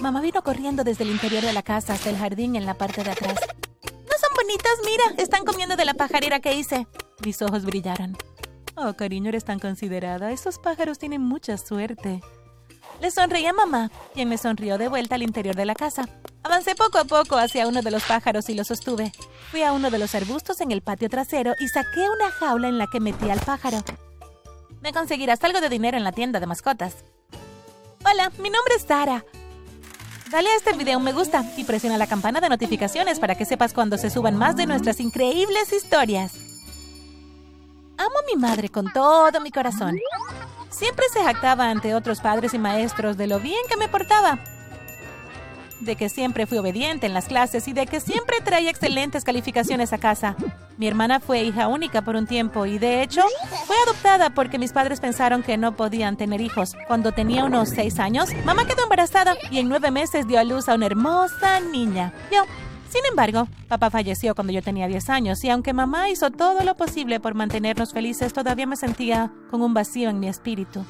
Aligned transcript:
Mamá 0.00 0.20
vino 0.20 0.42
corriendo 0.42 0.84
desde 0.84 1.02
el 1.02 1.10
interior 1.10 1.42
de 1.42 1.52
la 1.52 1.62
casa 1.62 1.94
hasta 1.94 2.08
el 2.10 2.16
jardín 2.16 2.54
en 2.54 2.66
la 2.66 2.74
parte 2.74 3.02
de 3.02 3.10
atrás. 3.10 3.34
¿No 3.82 4.16
son 4.18 4.34
bonitas? 4.36 4.78
Mira, 4.84 5.22
están 5.22 5.44
comiendo 5.44 5.74
de 5.76 5.84
la 5.84 5.94
pajarera 5.94 6.38
que 6.38 6.54
hice. 6.54 6.86
Mis 7.24 7.42
ojos 7.42 7.64
brillaron. 7.64 8.16
Oh, 8.76 8.94
cariño, 8.94 9.30
eres 9.30 9.44
tan 9.44 9.58
considerada. 9.58 10.30
Esos 10.30 10.60
pájaros 10.60 10.98
tienen 10.98 11.20
mucha 11.20 11.58
suerte. 11.58 12.20
Le 13.00 13.10
sonreí 13.10 13.46
a 13.46 13.52
mamá, 13.52 13.90
quien 14.14 14.28
me 14.28 14.38
sonrió 14.38 14.78
de 14.78 14.88
vuelta 14.88 15.16
al 15.16 15.22
interior 15.22 15.56
de 15.56 15.66
la 15.66 15.74
casa. 15.74 16.08
Avancé 16.44 16.76
poco 16.76 16.98
a 16.98 17.04
poco 17.04 17.36
hacia 17.36 17.66
uno 17.66 17.82
de 17.82 17.90
los 17.90 18.04
pájaros 18.04 18.48
y 18.48 18.54
lo 18.54 18.62
sostuve. 18.62 19.12
Fui 19.50 19.62
a 19.62 19.72
uno 19.72 19.90
de 19.90 19.98
los 19.98 20.14
arbustos 20.14 20.60
en 20.60 20.70
el 20.70 20.80
patio 20.80 21.08
trasero 21.08 21.54
y 21.58 21.68
saqué 21.68 22.08
una 22.08 22.30
jaula 22.30 22.68
en 22.68 22.78
la 22.78 22.86
que 22.86 23.00
metí 23.00 23.30
al 23.30 23.40
pájaro. 23.40 23.82
Me 24.80 24.92
conseguirás 24.92 25.42
algo 25.42 25.60
de 25.60 25.68
dinero 25.68 25.96
en 25.96 26.04
la 26.04 26.12
tienda 26.12 26.38
de 26.38 26.46
mascotas. 26.46 27.04
Hola, 28.04 28.30
mi 28.38 28.48
nombre 28.48 28.76
es 28.76 28.82
Sara. 28.82 29.24
Dale 30.30 30.50
a 30.50 30.56
este 30.56 30.74
video 30.74 30.98
un 30.98 31.04
me 31.04 31.14
gusta 31.14 31.42
y 31.56 31.64
presiona 31.64 31.96
la 31.96 32.06
campana 32.06 32.40
de 32.40 32.50
notificaciones 32.50 33.18
para 33.18 33.34
que 33.34 33.46
sepas 33.46 33.72
cuando 33.72 33.96
se 33.96 34.10
suban 34.10 34.36
más 34.36 34.56
de 34.56 34.66
nuestras 34.66 35.00
increíbles 35.00 35.72
historias. 35.72 36.34
Amo 37.96 38.18
a 38.18 38.34
mi 38.34 38.38
madre 38.38 38.68
con 38.68 38.92
todo 38.92 39.40
mi 39.40 39.50
corazón. 39.50 39.98
Siempre 40.68 41.06
se 41.10 41.24
jactaba 41.24 41.70
ante 41.70 41.94
otros 41.94 42.20
padres 42.20 42.52
y 42.52 42.58
maestros 42.58 43.16
de 43.16 43.26
lo 43.26 43.40
bien 43.40 43.60
que 43.70 43.78
me 43.78 43.88
portaba. 43.88 44.38
De 45.80 45.96
que 45.96 46.08
siempre 46.08 46.46
fui 46.46 46.58
obediente 46.58 47.06
en 47.06 47.14
las 47.14 47.26
clases 47.26 47.68
y 47.68 47.72
de 47.72 47.86
que 47.86 48.00
siempre 48.00 48.38
traía 48.44 48.70
excelentes 48.70 49.24
calificaciones 49.24 49.92
a 49.92 49.98
casa. 49.98 50.36
Mi 50.76 50.86
hermana 50.86 51.20
fue 51.20 51.42
hija 51.42 51.68
única 51.68 52.02
por 52.02 52.16
un 52.16 52.26
tiempo 52.26 52.66
y 52.66 52.78
de 52.78 53.02
hecho 53.02 53.22
fue 53.66 53.76
adoptada 53.86 54.30
porque 54.30 54.58
mis 54.58 54.72
padres 54.72 55.00
pensaron 55.00 55.42
que 55.42 55.56
no 55.56 55.76
podían 55.76 56.16
tener 56.16 56.40
hijos. 56.40 56.74
Cuando 56.86 57.12
tenía 57.12 57.44
unos 57.44 57.70
seis 57.70 57.98
años, 57.98 58.30
mamá 58.44 58.66
quedó 58.66 58.82
embarazada 58.82 59.36
y 59.50 59.58
en 59.58 59.68
nueve 59.68 59.90
meses 59.90 60.26
dio 60.26 60.38
a 60.38 60.44
luz 60.44 60.68
a 60.68 60.74
una 60.74 60.86
hermosa 60.86 61.60
niña. 61.60 62.12
Yo 62.32 62.44
sin 62.88 63.04
embargo, 63.04 63.48
papá 63.68 63.90
falleció 63.90 64.34
cuando 64.34 64.52
yo 64.52 64.62
tenía 64.62 64.86
10 64.86 65.10
años 65.10 65.44
y 65.44 65.50
aunque 65.50 65.74
mamá 65.74 66.08
hizo 66.08 66.30
todo 66.30 66.64
lo 66.64 66.74
posible 66.74 67.20
por 67.20 67.34
mantenernos 67.34 67.92
felices, 67.92 68.32
todavía 68.32 68.66
me 68.66 68.76
sentía 68.76 69.30
con 69.50 69.60
un 69.60 69.74
vacío 69.74 70.08
en 70.08 70.20
mi 70.20 70.28
espíritu. 70.28 70.84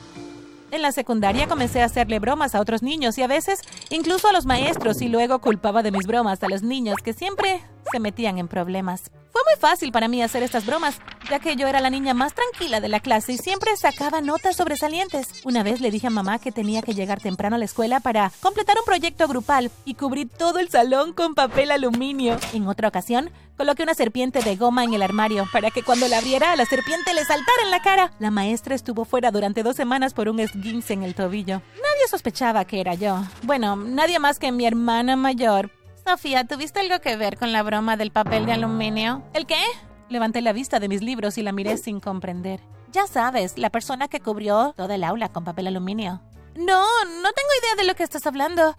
En 0.70 0.82
la 0.82 0.92
secundaria 0.92 1.48
comencé 1.48 1.80
a 1.80 1.86
hacerle 1.86 2.18
bromas 2.18 2.54
a 2.54 2.60
otros 2.60 2.82
niños 2.82 3.16
y 3.16 3.22
a 3.22 3.26
veces 3.26 3.60
incluso 3.88 4.28
a 4.28 4.32
los 4.32 4.44
maestros 4.44 5.00
y 5.00 5.08
luego 5.08 5.38
culpaba 5.38 5.82
de 5.82 5.90
mis 5.90 6.06
bromas 6.06 6.42
a 6.42 6.48
los 6.48 6.62
niños 6.62 6.96
que 7.02 7.14
siempre 7.14 7.62
se 7.90 8.00
metían 8.00 8.38
en 8.38 8.48
problemas. 8.48 9.10
Fue 9.30 9.42
muy 9.54 9.60
fácil 9.60 9.92
para 9.92 10.08
mí 10.08 10.22
hacer 10.22 10.42
estas 10.42 10.66
bromas, 10.66 11.00
ya 11.30 11.38
que 11.38 11.54
yo 11.54 11.68
era 11.68 11.80
la 11.80 11.90
niña 11.90 12.14
más 12.14 12.34
tranquila 12.34 12.80
de 12.80 12.88
la 12.88 13.00
clase 13.00 13.34
y 13.34 13.38
siempre 13.38 13.76
sacaba 13.76 14.20
notas 14.20 14.56
sobresalientes. 14.56 15.28
Una 15.44 15.62
vez 15.62 15.80
le 15.80 15.90
dije 15.90 16.08
a 16.08 16.10
mamá 16.10 16.38
que 16.38 16.50
tenía 16.50 16.82
que 16.82 16.94
llegar 16.94 17.20
temprano 17.20 17.56
a 17.56 17.58
la 17.58 17.64
escuela 17.64 18.00
para 18.00 18.32
completar 18.40 18.76
un 18.78 18.84
proyecto 18.84 19.28
grupal 19.28 19.70
y 19.84 19.94
cubrí 19.94 20.26
todo 20.26 20.58
el 20.58 20.70
salón 20.70 21.12
con 21.12 21.34
papel 21.34 21.70
aluminio. 21.70 22.36
En 22.52 22.66
otra 22.66 22.88
ocasión, 22.88 23.30
coloqué 23.56 23.82
una 23.82 23.94
serpiente 23.94 24.40
de 24.40 24.56
goma 24.56 24.84
en 24.84 24.94
el 24.94 25.02
armario 25.02 25.46
para 25.52 25.70
que 25.70 25.82
cuando 25.82 26.08
la 26.08 26.18
abriera 26.18 26.56
la 26.56 26.64
serpiente 26.64 27.14
le 27.14 27.24
saltara 27.24 27.62
en 27.64 27.70
la 27.70 27.82
cara. 27.82 28.12
La 28.18 28.30
maestra 28.30 28.74
estuvo 28.74 29.04
fuera 29.04 29.30
durante 29.30 29.62
dos 29.62 29.76
semanas 29.76 30.14
por 30.14 30.28
un 30.28 30.40
esguince 30.40 30.94
en 30.94 31.02
el 31.02 31.14
tobillo. 31.14 31.60
Nadie 31.74 32.08
sospechaba 32.10 32.64
que 32.64 32.80
era 32.80 32.94
yo. 32.94 33.22
Bueno, 33.42 33.76
nadie 33.76 34.18
más 34.18 34.38
que 34.38 34.52
mi 34.52 34.66
hermana 34.66 35.16
mayor, 35.16 35.70
Sofía, 36.08 36.44
¿tuviste 36.44 36.80
algo 36.80 37.00
que 37.00 37.16
ver 37.16 37.36
con 37.36 37.52
la 37.52 37.62
broma 37.62 37.98
del 37.98 38.10
papel 38.10 38.46
de 38.46 38.52
aluminio? 38.52 39.22
¿El 39.34 39.44
qué? 39.44 39.60
Levanté 40.08 40.40
la 40.40 40.54
vista 40.54 40.80
de 40.80 40.88
mis 40.88 41.02
libros 41.02 41.36
y 41.36 41.42
la 41.42 41.52
miré 41.52 41.76
sin 41.76 42.00
comprender. 42.00 42.60
Ya 42.92 43.06
sabes, 43.06 43.58
la 43.58 43.68
persona 43.68 44.08
que 44.08 44.20
cubrió 44.20 44.72
toda 44.74 44.94
el 44.94 45.04
aula 45.04 45.28
con 45.28 45.44
papel 45.44 45.66
aluminio. 45.66 46.22
No, 46.56 46.82
no 47.04 47.32
tengo 47.32 47.50
idea 47.62 47.74
de 47.76 47.84
lo 47.84 47.94
que 47.94 48.04
estás 48.04 48.26
hablando. 48.26 48.74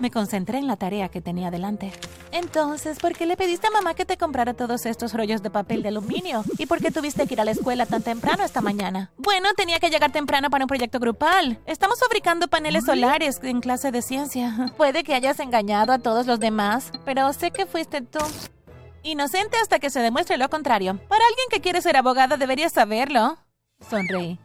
Me 0.00 0.10
concentré 0.10 0.58
en 0.58 0.66
la 0.66 0.76
tarea 0.76 1.10
que 1.10 1.20
tenía 1.20 1.52
delante. 1.52 1.92
Entonces, 2.34 2.98
¿por 2.98 3.12
qué 3.12 3.26
le 3.26 3.36
pediste 3.36 3.68
a 3.68 3.70
mamá 3.70 3.94
que 3.94 4.04
te 4.04 4.16
comprara 4.16 4.54
todos 4.54 4.86
estos 4.86 5.14
rollos 5.14 5.40
de 5.40 5.50
papel 5.50 5.84
de 5.84 5.90
aluminio? 5.90 6.42
¿Y 6.58 6.66
por 6.66 6.80
qué 6.80 6.90
tuviste 6.90 7.28
que 7.28 7.34
ir 7.34 7.40
a 7.40 7.44
la 7.44 7.52
escuela 7.52 7.86
tan 7.86 8.02
temprano 8.02 8.42
esta 8.42 8.60
mañana? 8.60 9.12
Bueno, 9.16 9.50
tenía 9.56 9.78
que 9.78 9.88
llegar 9.88 10.10
temprano 10.10 10.50
para 10.50 10.64
un 10.64 10.68
proyecto 10.68 10.98
grupal. 10.98 11.60
Estamos 11.64 12.00
fabricando 12.00 12.48
paneles 12.48 12.86
solares 12.86 13.38
en 13.44 13.60
clase 13.60 13.92
de 13.92 14.02
ciencia. 14.02 14.72
Puede 14.76 15.04
que 15.04 15.14
hayas 15.14 15.38
engañado 15.38 15.92
a 15.92 16.00
todos 16.00 16.26
los 16.26 16.40
demás, 16.40 16.90
pero 17.04 17.32
sé 17.32 17.52
que 17.52 17.66
fuiste 17.66 18.00
tú. 18.00 18.18
Inocente 19.04 19.56
hasta 19.62 19.78
que 19.78 19.90
se 19.90 20.00
demuestre 20.00 20.36
lo 20.36 20.50
contrario. 20.50 20.98
Para 21.08 21.24
alguien 21.24 21.46
que 21.50 21.60
quiere 21.60 21.82
ser 21.82 21.96
abogada 21.96 22.36
deberías 22.36 22.72
saberlo. 22.72 23.38
Sonreí. 23.88 24.40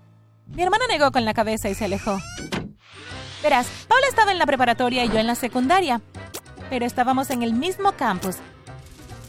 Mi 0.45 0.61
hermana 0.61 0.85
negó 0.87 1.11
con 1.11 1.25
la 1.25 1.33
cabeza 1.33 1.69
y 1.69 1.73
se 1.73 1.85
alejó. 1.85 2.19
Verás, 3.41 3.65
Paula 3.87 4.05
estaba 4.07 4.31
en 4.31 4.37
la 4.37 4.45
preparatoria 4.45 5.05
y 5.05 5.09
yo 5.09 5.17
en 5.17 5.25
la 5.25 5.35
secundaria, 5.35 6.01
pero 6.69 6.85
estábamos 6.85 7.29
en 7.29 7.43
el 7.43 7.53
mismo 7.53 7.91
campus. 7.93 8.37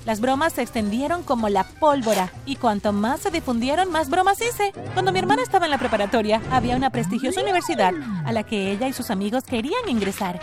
Las 0.07 0.21
bromas 0.21 0.55
se 0.55 0.63
extendieron 0.63 1.23
como 1.23 1.49
la 1.51 1.65
pólvora 1.65 2.33
y 2.47 2.57
cuanto 2.57 2.93
más 2.93 3.21
se 3.21 3.31
difundieron, 3.31 3.91
más 3.91 4.09
bromas 4.09 4.41
hice. 4.41 4.73
Cuando 4.95 5.13
mi 5.13 5.19
hermana 5.19 5.43
estaba 5.43 5.67
en 5.67 5.71
la 5.71 5.79
preparatoria, 5.79 6.41
había 6.51 6.77
una 6.77 6.91
prestigiosa 6.91 7.43
universidad 7.43 7.93
a 8.25 8.33
la 8.33 8.43
que 8.43 8.73
ella 8.73 8.89
y 8.89 8.95
sus 8.95 9.11
amigos 9.11 9.45
querían 9.45 9.89
ingresar. 9.89 10.41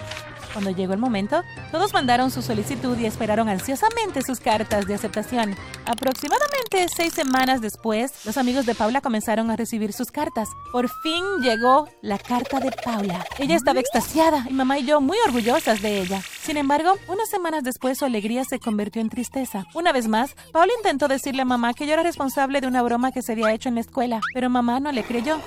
Cuando 0.53 0.71
llegó 0.71 0.93
el 0.93 0.99
momento, 0.99 1.43
todos 1.71 1.93
mandaron 1.93 2.31
su 2.31 2.41
solicitud 2.41 2.97
y 2.97 3.05
esperaron 3.05 3.49
ansiosamente 3.49 4.21
sus 4.21 4.39
cartas 4.39 4.87
de 4.87 4.95
aceptación. 4.95 5.55
Aproximadamente 5.85 6.87
seis 6.95 7.13
semanas 7.13 7.61
después, 7.61 8.25
los 8.25 8.37
amigos 8.37 8.65
de 8.65 8.75
Paula 8.75 9.01
comenzaron 9.01 9.51
a 9.51 9.55
recibir 9.55 9.93
sus 9.93 10.11
cartas. 10.11 10.49
Por 10.71 10.89
fin 11.01 11.23
llegó 11.41 11.87
la 12.01 12.17
carta 12.17 12.59
de 12.59 12.71
Paula. 12.71 13.25
Ella 13.39 13.55
estaba 13.55 13.79
extasiada 13.79 14.45
y 14.49 14.53
mamá 14.53 14.79
y 14.79 14.85
yo 14.85 15.01
muy 15.01 15.17
orgullosas 15.25 15.81
de 15.81 16.01
ella. 16.01 16.21
Sin 16.41 16.57
embargo, 16.57 16.95
unas 17.07 17.29
semanas 17.29 17.63
después 17.63 17.97
su 17.97 18.05
alegría 18.05 18.43
se 18.43 18.59
convirtió 18.59 19.01
en 19.01 19.09
tristeza. 19.09 19.65
Una 19.73 19.91
vez 19.91 20.07
más, 20.07 20.35
Paula 20.51 20.73
intentó 20.77 21.07
decirle 21.07 21.41
a 21.41 21.45
mamá 21.45 21.73
que 21.73 21.85
yo 21.85 21.93
era 21.93 22.03
responsable 22.03 22.61
de 22.61 22.67
una 22.67 22.81
broma 22.81 23.11
que 23.11 23.21
se 23.21 23.33
había 23.33 23.53
hecho 23.53 23.69
en 23.69 23.75
la 23.75 23.81
escuela, 23.81 24.21
pero 24.33 24.49
mamá 24.49 24.79
no 24.79 24.91
le 24.91 25.03
creyó. 25.03 25.39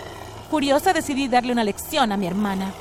Furiosa 0.51 0.93
decidí 0.93 1.29
darle 1.29 1.53
una 1.53 1.65
lección 1.65 2.13
a 2.13 2.17
mi 2.17 2.27
hermana. 2.27 2.73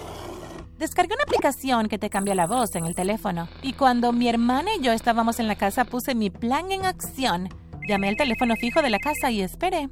Descargué 0.80 1.14
una 1.14 1.24
aplicación 1.24 1.90
que 1.90 1.98
te 2.00 2.10
cambia 2.10 2.36
la 2.36 2.48
voz 2.48 2.74
en 2.76 2.86
el 2.86 2.96
teléfono. 2.96 3.50
Y 3.62 3.74
cuando 3.74 4.14
mi 4.14 4.30
hermana 4.30 4.70
y 4.80 4.82
yo 4.82 4.94
estábamos 4.94 5.42
en 5.42 5.50
la 5.50 5.58
casa, 5.58 5.84
puse 5.84 6.16
mi 6.16 6.30
plan 6.30 6.72
en 6.72 6.86
acción. 6.86 7.50
Llamé 7.86 8.08
al 8.08 8.16
teléfono 8.16 8.56
fijo 8.56 8.82
de 8.82 8.90
la 8.90 8.98
casa 8.98 9.30
y 9.30 9.42
esperé. 9.42 9.90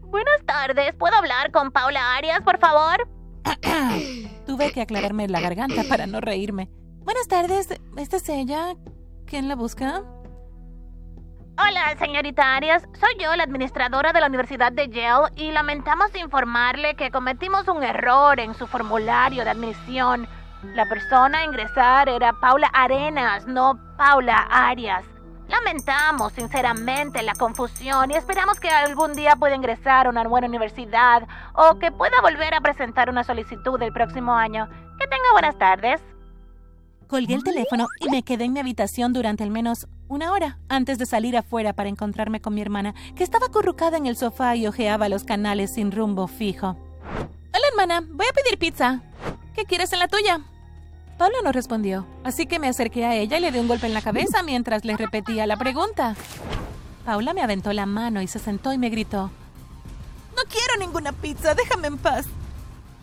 Buenas 0.00 0.46
tardes, 0.46 0.94
¿puedo 0.94 1.14
hablar 1.14 1.52
con 1.52 1.72
Paula 1.72 2.16
Arias, 2.16 2.40
por 2.40 2.58
favor? 2.58 3.06
Tuve 4.46 4.72
que 4.72 4.80
aclararme 4.80 5.28
la 5.28 5.40
garganta 5.40 5.82
para 5.86 6.06
no 6.06 6.22
reírme. 6.22 6.70
Buenas 7.00 7.28
tardes, 7.28 7.68
¿esta 7.98 8.16
es 8.16 8.28
ella? 8.30 8.74
¿Quién 9.26 9.46
la 9.46 9.56
busca? 9.56 10.04
Hola, 11.58 11.94
señorita 11.98 12.56
Arias. 12.56 12.82
Soy 12.98 13.14
yo, 13.20 13.36
la 13.36 13.42
administradora 13.42 14.14
de 14.14 14.20
la 14.20 14.26
Universidad 14.26 14.72
de 14.72 14.88
Yale, 14.88 15.28
y 15.36 15.52
lamentamos 15.52 16.14
informarle 16.16 16.94
que 16.94 17.10
cometimos 17.10 17.68
un 17.68 17.82
error 17.82 18.40
en 18.40 18.54
su 18.54 18.66
formulario 18.66 19.44
de 19.44 19.50
admisión. 19.50 20.26
La 20.74 20.86
persona 20.86 21.40
a 21.40 21.44
ingresar 21.44 22.08
era 22.08 22.32
Paula 22.32 22.68
Arenas, 22.72 23.46
no 23.46 23.78
Paula 23.98 24.38
Arias. 24.50 25.04
Lamentamos 25.48 26.32
sinceramente 26.32 27.22
la 27.22 27.34
confusión 27.34 28.10
y 28.10 28.14
esperamos 28.14 28.58
que 28.58 28.70
algún 28.70 29.12
día 29.12 29.36
pueda 29.36 29.54
ingresar 29.54 30.06
a 30.06 30.10
una 30.10 30.26
buena 30.26 30.46
universidad 30.46 31.28
o 31.52 31.78
que 31.78 31.92
pueda 31.92 32.18
volver 32.22 32.54
a 32.54 32.62
presentar 32.62 33.10
una 33.10 33.24
solicitud 33.24 33.80
el 33.82 33.92
próximo 33.92 34.34
año. 34.34 34.70
Que 34.98 35.06
tenga 35.06 35.32
buenas 35.32 35.58
tardes. 35.58 36.02
Colgué 37.12 37.34
el 37.34 37.44
teléfono 37.44 37.88
y 38.00 38.08
me 38.08 38.22
quedé 38.22 38.44
en 38.44 38.54
mi 38.54 38.60
habitación 38.60 39.12
durante 39.12 39.44
al 39.44 39.50
menos 39.50 39.86
una 40.08 40.32
hora 40.32 40.56
antes 40.70 40.96
de 40.96 41.04
salir 41.04 41.36
afuera 41.36 41.74
para 41.74 41.90
encontrarme 41.90 42.40
con 42.40 42.54
mi 42.54 42.62
hermana, 42.62 42.94
que 43.14 43.22
estaba 43.22 43.48
acurrucada 43.48 43.98
en 43.98 44.06
el 44.06 44.16
sofá 44.16 44.56
y 44.56 44.66
ojeaba 44.66 45.10
los 45.10 45.22
canales 45.22 45.74
sin 45.74 45.92
rumbo 45.92 46.26
fijo. 46.26 46.68
Hola, 47.52 47.66
hermana, 47.70 48.00
voy 48.00 48.24
a 48.24 48.32
pedir 48.32 48.58
pizza. 48.58 49.02
¿Qué 49.54 49.66
quieres 49.66 49.92
en 49.92 49.98
la 49.98 50.08
tuya? 50.08 50.40
Paula 51.18 51.36
no 51.44 51.52
respondió, 51.52 52.06
así 52.24 52.46
que 52.46 52.58
me 52.58 52.68
acerqué 52.68 53.04
a 53.04 53.14
ella 53.14 53.36
y 53.36 53.42
le 53.42 53.52
di 53.52 53.58
un 53.58 53.68
golpe 53.68 53.86
en 53.86 53.92
la 53.92 54.00
cabeza 54.00 54.42
mientras 54.42 54.86
le 54.86 54.96
repetía 54.96 55.46
la 55.46 55.58
pregunta. 55.58 56.16
Paula 57.04 57.34
me 57.34 57.42
aventó 57.42 57.74
la 57.74 57.84
mano 57.84 58.22
y 58.22 58.26
se 58.26 58.38
sentó 58.38 58.72
y 58.72 58.78
me 58.78 58.88
gritó. 58.88 59.30
No 60.34 60.42
quiero 60.48 60.78
ninguna 60.78 61.12
pizza, 61.12 61.54
déjame 61.54 61.88
en 61.88 61.98
paz. 61.98 62.24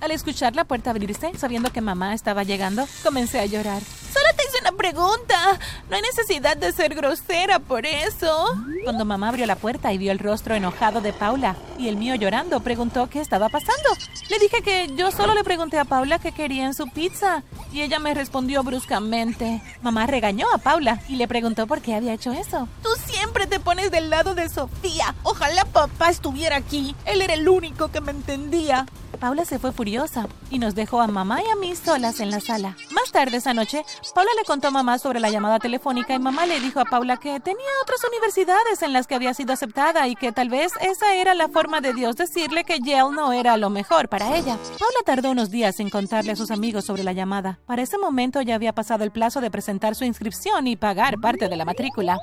Al 0.02 0.12
escuchar 0.12 0.56
la 0.56 0.64
puerta 0.64 0.92
abrirse, 0.92 1.32
sabiendo 1.38 1.74
que 1.74 1.82
mamá 1.82 2.14
estaba 2.14 2.44
llegando, 2.44 2.88
comencé 3.04 3.40
a 3.40 3.46
llorar. 3.46 3.82
Solo 3.84 4.26
te 4.38 4.46
hice 4.48 4.60
una 4.62 4.72
pregunta. 4.72 5.60
No 5.90 5.96
hay 5.98 6.02
necesidad 6.02 6.56
de 6.56 6.72
ser 6.72 6.96
grosera 6.96 7.60
por 7.60 7.86
eso. 7.86 8.46
Cuando 8.86 9.04
mamá 9.04 9.28
abrió 9.28 9.46
la 9.46 9.58
puerta 9.58 9.92
y 9.92 9.98
vio 9.98 10.14
el 10.14 10.20
rostro 10.20 10.56
enojado 10.56 11.02
de 11.02 11.12
Paula 11.12 11.58
y 11.78 11.90
el 11.90 11.98
mío 11.98 12.16
llorando, 12.16 12.62
preguntó 12.62 13.10
qué 13.10 13.20
estaba 13.20 13.50
pasando. 13.50 13.90
Le 14.30 14.40
dije 14.40 14.62
que 14.62 14.90
yo 14.96 15.12
solo 15.12 15.34
le 15.34 15.44
pregunté 15.44 15.78
a 15.78 15.86
Paula 15.86 16.18
qué 16.18 16.32
quería 16.32 16.66
en 16.66 16.74
su 16.74 16.88
pizza 16.88 17.44
y 17.74 17.82
ella 17.82 18.00
me 18.00 18.14
respondió 18.14 18.64
bruscamente. 18.64 19.62
Mamá 19.82 20.08
regañó 20.08 20.48
a 20.54 20.60
Paula 20.60 21.02
y 21.10 21.18
le 21.18 21.28
preguntó 21.28 21.68
por 21.68 21.82
qué 21.82 21.96
había 21.96 22.14
hecho 22.14 22.32
eso. 22.32 22.70
Tú 22.82 22.90
siempre 23.06 23.48
te 23.48 23.60
pones 23.60 23.92
del 23.92 24.10
lado 24.10 24.34
de 24.34 24.48
Sofía. 24.48 25.14
Ojalá 25.24 25.66
papá 25.66 26.10
estuviera 26.10 26.56
aquí. 26.56 26.96
Él 27.06 27.22
era 27.22 27.34
el 27.34 27.50
único 27.50 27.90
que 27.90 28.00
me 28.00 28.12
entendía. 28.12 28.86
Paula 29.20 29.44
se 29.44 29.60
fue 29.60 29.74
furiosa 29.74 30.28
y 30.50 30.60
nos 30.60 30.76
dejó 30.76 31.02
a 31.02 31.08
mamá 31.08 31.42
y 31.44 31.50
a 31.50 31.56
mí 31.56 31.76
solas 31.76 32.22
en 32.22 32.32
la 32.32 32.40
sala. 32.40 32.78
Más 32.92 33.12
tarde 33.12 33.38
esa 33.38 33.54
noche, 33.54 33.84
Paula 34.16 34.32
le 34.38 34.46
contó 34.46 34.70
a 34.70 34.72
mamá 34.72 34.98
sobre 34.98 35.20
la 35.20 35.30
llamada 35.30 35.60
telefónica 35.60 36.14
y 36.14 36.20
mamá 36.20 36.46
le 36.46 36.62
dijo 36.62 36.80
a 36.80 36.86
Paula 36.86 37.18
que 37.18 37.42
tenía 37.42 37.68
otras 37.84 38.00
universidades 38.06 38.82
en 38.82 38.94
las 38.94 39.08
que 39.08 39.16
había 39.16 39.34
sido 39.34 39.52
aceptada 39.52 40.08
y 40.08 40.16
que 40.16 40.32
tal 40.32 40.48
vez 40.48 40.72
esa 40.80 41.16
era 41.16 41.34
la 41.34 41.50
forma 41.50 41.82
de 41.82 41.94
Dios 41.94 42.16
decirle 42.16 42.64
que 42.64 42.80
Yale 42.80 43.14
no 43.14 43.34
era 43.34 43.58
lo 43.58 43.70
mejor 43.70 44.08
para 44.08 44.38
ella. 44.38 44.58
Paula 44.80 45.00
tardó 45.06 45.32
unos 45.32 45.50
días 45.50 45.82
en 45.82 45.90
contarle 45.90 46.32
a 46.32 46.38
sus 46.38 46.50
amigos 46.50 46.86
sobre 46.86 47.04
la 47.04 47.12
llamada. 47.12 47.60
Para 47.66 47.82
ese 47.82 47.98
momento 47.98 48.42
ya 48.42 48.56
había 48.56 48.74
pasado 48.74 49.04
el 49.04 49.12
plazo 49.12 49.42
de 49.42 49.52
presentar 49.52 49.96
su 49.96 50.06
inscripción 50.06 50.66
y 50.68 50.78
pagar 50.78 51.20
parte 51.20 51.50
de 51.50 51.58
la 51.58 51.66
matrícula. 51.66 52.18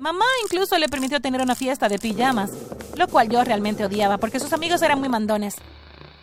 Mamá 0.00 0.24
incluso 0.44 0.78
le 0.78 0.88
permitió 0.88 1.20
tener 1.20 1.40
una 1.40 1.54
fiesta 1.54 1.88
de 1.88 1.98
pijamas, 1.98 2.50
lo 2.96 3.08
cual 3.08 3.28
yo 3.28 3.42
realmente 3.42 3.84
odiaba 3.84 4.18
porque 4.18 4.40
sus 4.40 4.52
amigos 4.52 4.82
eran 4.82 4.98
muy 4.98 5.08
mandones. 5.08 5.56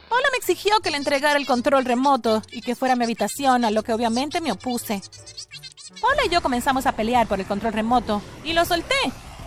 Paula 0.10 0.28
me 0.32 0.38
exigió 0.38 0.80
que 0.82 0.92
le 0.92 0.98
entregara 0.98 1.38
el 1.38 1.46
control 1.46 1.86
remoto 1.86 2.42
y 2.52 2.62
que 2.62 2.76
fuera 2.76 2.94
a 2.94 2.98
mi 2.98 3.04
habitación, 3.04 3.66
a 3.66 3.72
lo 3.72 3.84
que 3.84 3.94
obviamente 3.94 4.42
me 4.42 4.52
opuse. 4.52 5.02
Paula 6.02 6.26
y 6.26 6.30
yo 6.30 6.42
comenzamos 6.42 6.86
a 6.86 6.92
pelear 6.92 7.28
por 7.28 7.40
el 7.40 7.46
control 7.46 7.74
remoto 7.74 8.22
y 8.44 8.54
lo 8.54 8.66
solté. 8.66 8.96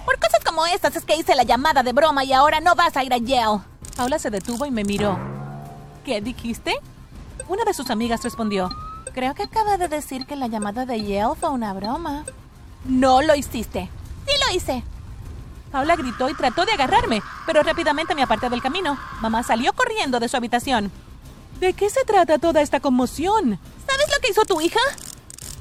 Por 0.04 0.18
cosas 0.18 0.42
como 0.44 0.66
estas 0.66 0.96
es 0.96 1.04
que 1.04 1.16
hice 1.16 1.34
la 1.34 1.42
llamada 1.42 1.82
de 1.82 1.92
broma 1.92 2.24
y 2.24 2.32
ahora 2.32 2.60
no 2.60 2.74
vas 2.74 2.96
a 2.96 3.04
ir 3.04 3.12
a 3.12 3.18
Yale. 3.18 3.60
Paula 3.96 4.18
se 4.18 4.30
detuvo 4.30 4.64
y 4.66 4.70
me 4.70 4.84
miró. 4.84 5.18
¿Qué 6.04 6.20
dijiste? 6.20 6.76
Una 7.48 7.64
de 7.64 7.74
sus 7.74 7.90
amigas 7.90 8.22
respondió. 8.24 8.70
Creo 9.12 9.34
que 9.34 9.42
acaba 9.44 9.76
de 9.76 9.88
decir 9.88 10.26
que 10.26 10.36
la 10.36 10.46
llamada 10.46 10.86
de 10.86 11.02
Yale 11.02 11.34
fue 11.38 11.50
una 11.50 11.72
broma. 11.72 12.24
No 12.84 13.22
lo 13.22 13.34
hiciste. 13.34 13.90
Sí 14.26 14.34
lo 14.46 14.56
hice. 14.56 14.82
Paula 15.70 15.96
gritó 15.96 16.28
y 16.28 16.34
trató 16.34 16.64
de 16.64 16.72
agarrarme, 16.72 17.22
pero 17.46 17.62
rápidamente 17.62 18.14
me 18.14 18.22
aparté 18.22 18.48
del 18.48 18.62
camino. 18.62 18.98
Mamá 19.20 19.42
salió 19.42 19.72
corriendo 19.72 20.18
de 20.18 20.28
su 20.28 20.36
habitación. 20.36 20.90
¿De 21.60 21.72
qué 21.72 21.90
se 21.90 22.04
trata 22.04 22.38
toda 22.38 22.62
esta 22.62 22.80
conmoción? 22.80 23.58
¿Sabes 23.86 24.06
lo 24.14 24.20
que 24.22 24.30
hizo 24.30 24.44
tu 24.44 24.60
hija? 24.60 24.80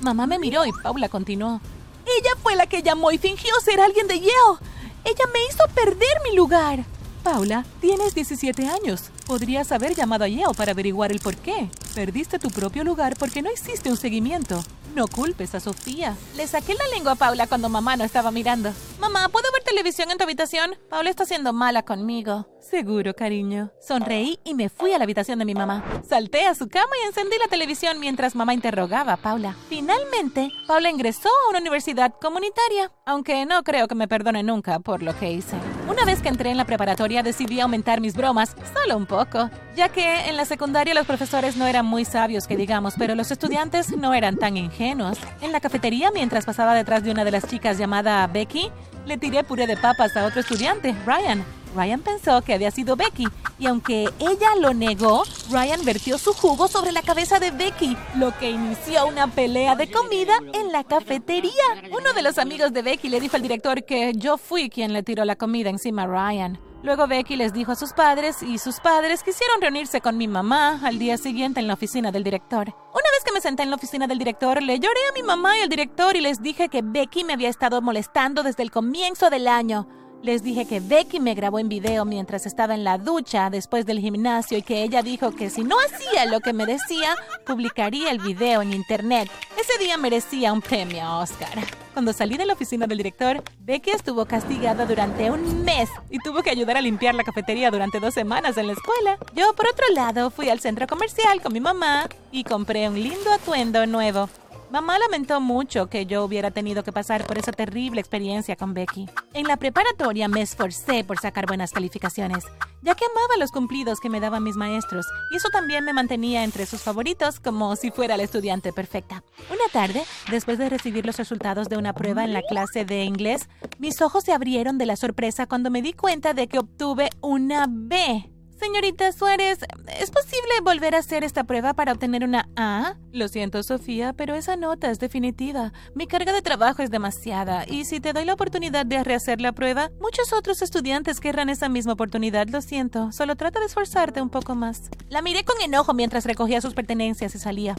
Mamá 0.01 0.27
me 0.27 0.39
miró 0.39 0.65
y 0.65 0.71
Paula 0.71 1.09
continuó. 1.09 1.59
Ella 2.05 2.31
fue 2.41 2.55
la 2.55 2.67
que 2.67 2.83
llamó 2.83 3.11
y 3.11 3.17
fingió 3.17 3.51
ser 3.59 3.81
alguien 3.81 4.07
de 4.07 4.19
Yale. 4.19 4.59
Ella 5.03 5.25
me 5.33 5.39
hizo 5.49 5.63
perder 5.73 6.21
mi 6.23 6.35
lugar. 6.35 6.85
Paula, 7.23 7.65
tienes 7.81 8.15
17 8.15 8.67
años. 8.69 9.09
Podrías 9.25 9.71
haber 9.71 9.95
llamado 9.95 10.23
a 10.23 10.27
Yale 10.27 10.53
para 10.55 10.71
averiguar 10.71 11.11
el 11.11 11.19
por 11.19 11.35
qué. 11.35 11.69
Perdiste 11.95 12.39
tu 12.39 12.49
propio 12.49 12.83
lugar 12.83 13.15
porque 13.17 13.41
no 13.41 13.51
hiciste 13.51 13.89
un 13.89 13.97
seguimiento. 13.97 14.63
No 14.97 15.07
culpes 15.07 15.53
a 15.53 15.59
Sofía. 15.59 16.17
Le 16.35 16.47
saqué 16.47 16.73
la 16.73 16.87
lengua 16.87 17.11
a 17.11 17.15
Paula 17.15 17.45
cuando 17.45 17.69
mamá 17.69 17.95
no 17.95 18.03
estaba 18.03 18.31
mirando. 18.31 18.73
Mamá, 18.99 19.29
¿puedo 19.29 19.45
ver 19.51 19.61
televisión 19.61 20.09
en 20.09 20.17
tu 20.17 20.23
habitación? 20.23 20.73
Paula 20.89 21.11
está 21.11 21.23
siendo 21.23 21.53
mala 21.53 21.83
conmigo. 21.83 22.47
Seguro, 22.69 23.13
cariño. 23.13 23.71
Sonreí 23.79 24.39
y 24.43 24.53
me 24.53 24.67
fui 24.67 24.91
a 24.91 24.97
la 24.97 25.05
habitación 25.05 25.39
de 25.39 25.45
mi 25.45 25.53
mamá. 25.53 25.85
Salté 26.07 26.45
a 26.45 26.53
su 26.53 26.67
cama 26.67 26.91
y 27.01 27.07
encendí 27.07 27.37
la 27.39 27.47
televisión 27.47 27.97
mientras 27.97 28.35
mamá 28.35 28.53
interrogaba 28.53 29.13
a 29.13 29.17
Paula. 29.17 29.55
Finalmente, 29.69 30.51
Paula 30.67 30.89
ingresó 30.89 31.29
a 31.29 31.49
una 31.49 31.59
universidad 31.59 32.15
comunitaria, 32.21 32.91
aunque 33.05 33.45
no 33.45 33.63
creo 33.63 33.87
que 33.87 33.95
me 33.95 34.09
perdone 34.09 34.43
nunca 34.43 34.79
por 34.79 35.01
lo 35.01 35.17
que 35.17 35.31
hice. 35.31 35.55
Una 35.87 36.03
vez 36.03 36.21
que 36.21 36.27
entré 36.27 36.51
en 36.51 36.57
la 36.57 36.65
preparatoria 36.65 37.23
decidí 37.23 37.61
aumentar 37.61 38.01
mis 38.01 38.15
bromas, 38.15 38.53
solo 38.73 38.97
un 38.97 39.05
poco, 39.05 39.49
ya 39.77 39.87
que 39.87 40.27
en 40.27 40.35
la 40.35 40.43
secundaria 40.43 40.93
los 40.93 41.07
profesores 41.07 41.55
no 41.55 41.67
eran 41.67 41.85
muy 41.85 42.03
sabios 42.03 42.47
que 42.47 42.57
digamos, 42.57 42.95
pero 42.97 43.15
los 43.15 43.31
estudiantes 43.31 43.95
no 43.95 44.13
eran 44.13 44.35
tan 44.35 44.57
ingenuos. 44.57 45.17
En 45.39 45.53
la 45.53 45.61
cafetería, 45.61 46.11
mientras 46.11 46.45
pasaba 46.45 46.75
detrás 46.75 47.01
de 47.03 47.11
una 47.11 47.23
de 47.23 47.31
las 47.31 47.47
chicas 47.47 47.77
llamada 47.77 48.27
Becky, 48.27 48.69
le 49.05 49.17
tiré 49.17 49.45
puré 49.45 49.67
de 49.67 49.77
papas 49.77 50.17
a 50.17 50.25
otro 50.25 50.41
estudiante, 50.41 50.93
Ryan. 51.05 51.45
Ryan 51.77 52.01
pensó 52.01 52.41
que 52.41 52.55
había 52.55 52.71
sido 52.71 52.95
Becky, 52.95 53.27
y 53.59 53.67
aunque 53.67 54.09
ella 54.17 54.55
lo 54.59 54.73
negó, 54.73 55.23
Ryan 55.51 55.85
vertió 55.85 56.17
su 56.17 56.33
jugo 56.33 56.67
sobre 56.67 56.91
la 56.91 57.03
cabeza 57.03 57.39
de 57.39 57.51
Becky, 57.51 57.95
lo 58.15 58.35
que 58.39 58.49
inició 58.49 59.05
una 59.05 59.27
pelea 59.27 59.75
de 59.75 59.91
comida 59.91 60.39
en 60.53 60.71
la 60.71 60.83
cafetería. 60.83 61.51
Uno 61.91 62.13
de 62.13 62.23
los 62.23 62.39
amigos 62.39 62.73
de 62.73 62.81
Becky 62.81 63.09
le 63.09 63.19
dijo 63.19 63.35
al 63.35 63.43
director 63.43 63.85
que 63.85 64.13
yo 64.15 64.39
fui 64.39 64.71
quien 64.71 64.91
le 64.91 65.03
tiró 65.03 65.23
la 65.23 65.35
comida 65.35 65.69
encima 65.69 66.03
a 66.03 66.07
Ryan. 66.07 66.59
Luego 66.81 67.05
Becky 67.05 67.35
les 67.35 67.53
dijo 67.53 67.71
a 67.73 67.75
sus 67.75 67.93
padres 67.93 68.41
y 68.41 68.57
sus 68.57 68.79
padres 68.79 69.21
quisieron 69.21 69.61
reunirse 69.61 70.01
con 70.01 70.17
mi 70.17 70.27
mamá 70.27 70.79
al 70.83 70.97
día 70.97 71.17
siguiente 71.17 71.59
en 71.59 71.67
la 71.67 71.75
oficina 71.75 72.11
del 72.11 72.23
director. 72.23 72.69
Una 72.69 73.11
vez 73.11 73.23
que 73.23 73.33
me 73.33 73.41
senté 73.41 73.61
en 73.61 73.69
la 73.69 73.75
oficina 73.75 74.07
del 74.07 74.17
director, 74.17 74.63
le 74.63 74.79
lloré 74.79 74.99
a 75.09 75.13
mi 75.13 75.21
mamá 75.21 75.57
y 75.57 75.61
al 75.61 75.69
director 75.69 76.15
y 76.15 76.21
les 76.21 76.41
dije 76.41 76.69
que 76.69 76.81
Becky 76.83 77.23
me 77.23 77.33
había 77.33 77.49
estado 77.49 77.83
molestando 77.83 78.41
desde 78.41 78.63
el 78.63 78.71
comienzo 78.71 79.29
del 79.29 79.47
año. 79.47 79.87
Les 80.23 80.43
dije 80.43 80.65
que 80.65 80.79
Becky 80.79 81.19
me 81.19 81.35
grabó 81.35 81.59
en 81.59 81.69
video 81.69 82.03
mientras 82.03 82.45
estaba 82.45 82.73
en 82.73 82.83
la 82.83 82.97
ducha 82.97 83.49
después 83.49 83.85
del 83.85 83.99
gimnasio 83.99 84.57
y 84.57 84.61
que 84.61 84.83
ella 84.83 85.01
dijo 85.03 85.31
que 85.31 85.49
si 85.49 85.63
no 85.63 85.75
hacía 85.79 86.25
lo 86.25 86.39
que 86.39 86.53
me 86.53 86.65
decía, 86.65 87.15
publicaría 87.45 88.11
el 88.11 88.19
video 88.19 88.61
en 88.61 88.73
internet. 88.73 89.29
Ese 89.59 89.77
día 89.81 89.95
merecía 89.95 90.51
un 90.51 90.61
premio 90.61 91.19
Oscar. 91.19 91.59
Cuando 91.93 92.13
salí 92.13 92.35
de 92.35 92.45
la 92.45 92.53
oficina 92.53 92.87
del 92.87 92.97
director, 92.97 93.43
Becky 93.59 93.91
estuvo 93.91 94.25
castigada 94.25 94.85
durante 94.85 95.31
un 95.31 95.63
mes 95.63 95.89
y 96.09 96.19
tuvo 96.19 96.41
que 96.41 96.49
ayudar 96.49 96.77
a 96.77 96.81
limpiar 96.81 97.15
la 97.15 97.23
cafetería 97.23 97.71
durante 97.71 97.99
dos 97.99 98.13
semanas 98.13 98.57
en 98.57 98.67
la 98.67 98.73
escuela. 98.73 99.17
Yo, 99.33 99.53
por 99.53 99.67
otro 99.67 99.85
lado, 99.93 100.29
fui 100.29 100.49
al 100.49 100.59
centro 100.59 100.87
comercial 100.87 101.41
con 101.41 101.53
mi 101.53 101.59
mamá 101.59 102.09
y 102.31 102.43
compré 102.43 102.89
un 102.89 103.01
lindo 103.01 103.31
atuendo 103.31 103.85
nuevo. 103.85 104.29
Mamá 104.69 104.99
lamentó 104.99 105.39
mucho 105.39 105.87
que 105.87 106.05
yo 106.05 106.25
hubiera 106.25 106.51
tenido 106.51 106.83
que 106.83 106.91
pasar 106.91 107.25
por 107.25 107.37
esa 107.37 107.53
terrible 107.53 108.01
experiencia 108.01 108.57
con 108.57 108.73
Becky. 108.73 109.09
En 109.33 109.47
la 109.47 109.55
preparatoria 109.55 110.27
me 110.27 110.41
esforcé 110.41 111.05
por 111.05 111.19
sacar 111.19 111.45
buenas 111.47 111.71
calificaciones, 111.71 112.43
ya 112.81 112.93
que 112.93 113.05
amaba 113.05 113.37
los 113.39 113.51
cumplidos 113.51 114.01
que 114.01 114.09
me 114.09 114.19
daban 114.19 114.43
mis 114.43 114.57
maestros, 114.57 115.05
y 115.31 115.37
eso 115.37 115.49
también 115.49 115.85
me 115.85 115.93
mantenía 115.93 116.43
entre 116.43 116.65
sus 116.65 116.81
favoritos 116.81 117.39
como 117.39 117.77
si 117.77 117.91
fuera 117.91 118.17
la 118.17 118.23
estudiante 118.23 118.73
perfecta. 118.73 119.23
Una 119.49 119.71
tarde, 119.71 120.03
después 120.29 120.57
de 120.57 120.67
recibir 120.67 121.05
los 121.05 121.17
resultados 121.17 121.69
de 121.69 121.77
una 121.77 121.93
prueba 121.93 122.25
en 122.25 122.33
la 122.33 122.41
clase 122.41 122.83
de 122.83 123.05
inglés, 123.05 123.47
mis 123.79 124.01
ojos 124.01 124.25
se 124.25 124.33
abrieron 124.33 124.77
de 124.77 124.85
la 124.85 124.97
sorpresa 124.97 125.47
cuando 125.47 125.71
me 125.71 125.81
di 125.81 125.93
cuenta 125.93 126.33
de 126.33 126.47
que 126.49 126.59
obtuve 126.59 127.09
una 127.21 127.67
B. 127.69 128.29
Señorita 128.59 129.11
Suárez, 129.11 129.59
¿es 129.99 130.09
posible 130.09 130.51
volver 130.63 130.95
a 130.95 130.99
hacer 130.99 131.23
esta 131.23 131.43
prueba 131.43 131.75
para 131.75 131.91
obtener 131.91 132.23
una 132.23 132.49
A? 132.55 132.95
Lo 133.11 133.27
siento, 133.27 133.61
Sofía, 133.61 134.13
pero 134.13 134.33
esa 134.33 134.55
nota 134.55 134.89
es 134.89 134.99
definitiva. 134.99 135.73
Mi 135.93 136.07
carga 136.07 136.33
de 136.33 136.41
trabajo 136.41 136.81
es 136.81 136.89
demasiada, 136.89 137.65
y 137.67 137.85
si 137.85 137.99
te 137.99 138.13
doy 138.13 138.25
la 138.25 138.33
oportunidad 138.33 138.85
de 138.85 139.03
rehacer 139.03 139.41
la 139.41 139.51
prueba, 139.51 139.91
muchos 140.01 140.33
otros 140.33 140.63
estudiantes 140.63 141.19
querrán 141.19 141.49
esa 141.49 141.69
misma 141.69 141.93
oportunidad. 141.93 142.47
Lo 142.49 142.61
siento, 142.61 143.11
solo 143.11 143.35
trata 143.35 143.59
de 143.59 143.67
esforzarte 143.67 144.21
un 144.21 144.29
poco 144.29 144.55
más. 144.55 144.89
La 145.09 145.21
miré 145.21 145.43
con 145.45 145.61
enojo 145.61 145.93
mientras 145.93 146.25
recogía 146.25 146.59
sus 146.59 146.73
pertenencias 146.73 147.35
y 147.35 147.39
salía. 147.39 147.75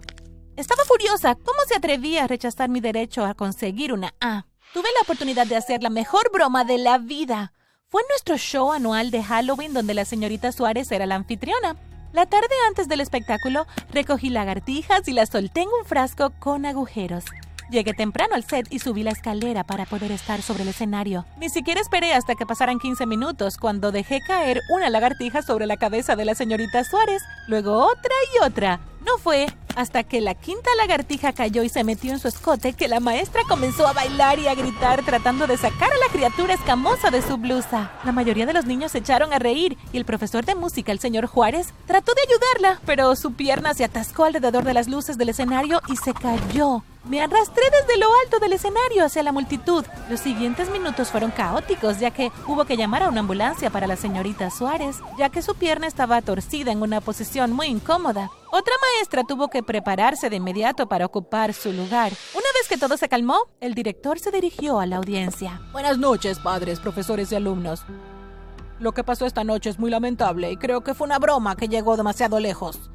Estaba 0.57 0.85
furiosa. 0.85 1.35
¿Cómo 1.35 1.59
se 1.67 1.77
atrevía 1.77 2.25
a 2.25 2.27
rechazar 2.29 2.69
mi 2.69 2.81
derecho 2.81 3.25
a 3.25 3.35
conseguir 3.35 3.93
una 3.93 4.15
A? 4.21 4.47
Tuve 4.73 4.89
la 4.95 5.03
oportunidad 5.03 5.47
de 5.47 5.57
hacer 5.57 5.83
la 5.83 5.91
mejor 5.91 6.31
broma 6.33 6.65
de 6.65 6.79
la 6.79 6.99
vida. 6.99 7.53
Fue 7.91 8.03
nuestro 8.11 8.37
show 8.37 8.71
anual 8.71 9.11
de 9.11 9.25
Halloween 9.25 9.73
donde 9.73 9.95
la 9.95 10.05
señorita 10.05 10.53
Suárez 10.53 10.93
era 10.93 11.07
la 11.07 11.15
anfitriona. 11.15 11.75
La 12.13 12.27
tarde 12.27 12.55
antes 12.67 12.87
del 12.87 13.01
espectáculo, 13.01 13.67
recogí 13.91 14.29
lagartijas 14.29 15.09
y 15.09 15.13
las 15.15 15.31
solté 15.31 15.63
en 15.63 15.69
un 15.69 15.87
frasco 15.87 16.35
con 16.39 16.67
agujeros. 16.67 17.25
Llegué 17.71 17.95
temprano 17.95 18.35
al 18.35 18.45
set 18.45 18.67
y 18.69 18.81
subí 18.81 19.05
la 19.05 19.13
escalera 19.13 19.65
para 19.65 19.87
poder 19.87 20.13
estar 20.13 20.43
sobre 20.43 20.65
el 20.65 20.69
escenario. 20.69 21.25
Ni 21.39 21.49
siquiera 21.49 21.81
esperé 21.81 22.13
hasta 22.13 22.35
que 22.35 22.45
pasaran 22.45 22.79
15 22.79 23.07
minutos 23.07 23.57
cuando 23.57 23.91
dejé 23.91 24.21
caer 24.21 24.61
una 24.69 24.91
lagartija 24.91 25.41
sobre 25.41 25.65
la 25.65 25.79
cabeza 25.79 26.15
de 26.15 26.27
la 26.27 26.35
señorita 26.35 26.85
Suárez, 26.85 27.23
luego 27.47 27.87
otra 27.87 28.15
y 28.35 28.45
otra. 28.45 28.81
No 29.01 29.17
fue 29.17 29.47
hasta 29.77 30.03
que 30.03 30.21
la 30.21 30.35
quinta 30.35 30.71
lagartija 30.77 31.33
cayó 31.33 31.63
y 31.63 31.69
se 31.69 31.85
metió 31.85 32.13
en 32.13 32.19
su 32.19 32.29
escote 32.29 32.73
que 32.73 32.89
la 32.89 33.01
maestra 33.01 33.43
comenzó 33.49 33.87
a 33.87 33.93
bailar 33.93 34.39
y 34.39 34.49
a 34.49 34.55
gritar 34.55 35.05
tratando 35.05 35.47
de 35.47 35.57
sacar 35.57 35.91
a 35.91 36.07
la 36.07 36.13
criatura 36.13 36.55
escamosa 36.55 37.11
de 37.11 37.23
su 37.23 37.37
blusa. 37.37 37.93
La 38.05 38.13
mayoría 38.13 38.47
de 38.47 38.53
los 38.53 38.67
niños 38.67 38.93
se 38.93 38.99
echaron 38.99 39.33
a 39.33 39.39
reír 39.39 39.77
y 39.93 39.99
el 39.99 40.05
profesor 40.05 40.45
de 40.45 40.55
música, 40.55 40.93
el 40.93 41.01
señor 41.01 41.27
Juárez, 41.27 41.73
trató 41.87 42.13
de 42.15 42.23
ayudarla, 42.23 42.81
pero 42.87 43.15
su 43.17 43.33
pierna 43.33 43.75
se 43.75 43.85
atascó 43.85 44.25
alrededor 44.25 44.65
de 44.65 44.75
las 44.75 44.89
luces 44.89 45.19
del 45.19 45.31
escenario 45.31 45.81
y 45.89 45.97
se 45.97 46.13
cayó. 46.15 46.83
Me 47.09 47.23
arrastré 47.23 47.63
desde 47.71 47.99
lo 47.99 48.07
alto 48.23 48.39
del 48.39 48.53
escenario 48.53 49.03
hacia 49.03 49.23
la 49.23 49.33
multitud. 49.33 49.83
Los 50.11 50.21
siguientes 50.21 50.69
minutos 50.69 51.09
fueron 51.09 51.31
caóticos, 51.31 51.99
ya 51.99 52.11
que 52.11 52.31
hubo 52.47 52.67
que 52.67 52.77
llamar 52.77 53.03
a 53.03 53.09
una 53.09 53.21
ambulancia 53.21 53.71
para 53.71 53.87
la 53.87 53.97
señorita 53.97 54.51
Suárez, 54.51 54.99
ya 55.17 55.31
que 55.31 55.41
su 55.41 55.55
pierna 55.55 55.87
estaba 55.87 56.21
torcida 56.21 56.71
en 56.71 56.83
una 56.83 57.01
posición 57.01 57.53
muy 57.53 57.69
incómoda. 57.69 58.31
Otra 58.51 58.75
maestra 58.83 59.25
tuvo 59.25 59.49
que 59.49 59.63
prepararse 59.63 60.29
de 60.29 60.37
inmediato 60.37 60.87
para 60.87 61.07
ocupar 61.07 61.55
su 61.55 61.73
lugar. 61.73 62.13
Una 62.35 62.47
vez 62.61 62.69
que 62.69 62.77
todo 62.77 62.99
se 62.99 63.09
calmó, 63.09 63.39
el 63.63 63.75
director 63.75 64.19
se 64.19 64.31
dirigió 64.31 64.79
a 64.79 64.85
la 64.85 64.97
audiencia. 64.97 65.63
Buenas 65.73 65.97
noches, 65.97 66.39
padres, 66.39 66.79
profesores 66.79 67.33
y 67.33 67.37
alumnos. 67.37 67.85
Lo 68.81 68.93
que 68.93 69.03
pasó 69.03 69.25
esta 69.25 69.45
noche 69.45 69.71
es 69.71 69.79
muy 69.79 69.91
lamentable 69.91 70.53
y 70.53 70.59
creo 70.59 70.83
que 70.83 70.93
fue 70.93 71.07
una 71.07 71.19
broma 71.19 71.57
que 71.57 71.69
llegó 71.69 71.97
demasiado 71.97 72.39
lejos. 72.39 72.91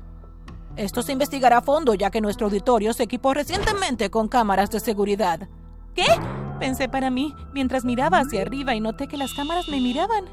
Esto 0.76 1.04
se 1.04 1.12
investigará 1.12 1.58
a 1.58 1.62
fondo 1.62 1.94
ya 1.94 2.10
que 2.10 2.22
nuestro 2.22 2.48
auditorio 2.48 2.94
se 2.94 3.04
equipó 3.04 3.34
recientemente 3.34 4.10
con 4.10 4.28
cámaras 4.28 4.72
de 4.72 4.80
seguridad. 4.80 5.48
¿Qué? 5.94 6.06
Pensé 6.60 6.90
para 6.90 7.12
mí 7.12 7.34
mientras 7.54 7.86
miraba 7.86 8.20
hacia 8.20 8.42
arriba 8.42 8.74
y 8.74 8.80
noté 8.80 9.08
que 9.08 9.18
las 9.18 9.34
cámaras 9.34 9.68
me 9.68 9.80
miraban. 9.80 10.26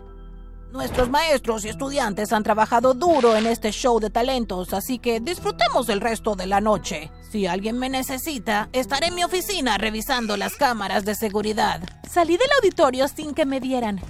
Nuestros 0.73 1.11
maestros 1.11 1.65
y 1.65 1.69
estudiantes 1.69 2.33
han 2.33 2.45
trabajado 2.45 2.95
duro 2.95 3.37
en 3.37 3.47
este 3.47 3.73
show 3.73 3.99
de 3.99 4.09
talentos, 4.09 4.73
así 4.73 5.01
que 5.01 5.19
disfrutemos 5.19 5.89
el 5.89 6.01
resto 6.01 6.37
de 6.37 6.47
la 6.47 6.61
noche. 6.61 7.11
Si 7.29 7.47
alguien 7.47 7.77
me 7.77 7.91
necesita, 7.91 8.69
estaré 8.73 9.09
en 9.09 9.17
mi 9.17 9.25
oficina 9.25 9.79
revisando 9.79 10.37
las 10.37 10.55
cámaras 10.55 11.05
de 11.05 11.17
seguridad. 11.17 11.81
Salí 12.09 12.37
del 12.37 12.51
auditorio 12.57 13.09
sin 13.09 13.35
que 13.35 13.47
me 13.47 13.59
vieran. 13.59 14.01